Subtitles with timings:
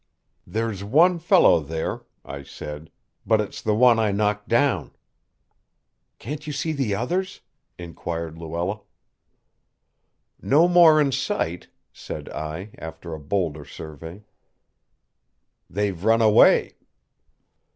[0.47, 2.89] "There's one fellow there," I said.
[3.23, 4.95] "But it's the one I knocked down."
[6.17, 7.41] "Can't you see the others?"
[7.77, 8.81] inquired Luella.
[10.41, 14.23] "No more in sight," said I, after a bolder survey.
[15.69, 16.77] "They've run away."